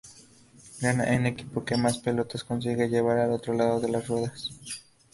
[0.81, 4.49] Gana en equipo que más pelotas consiga llevar al otro lado de las ruedas.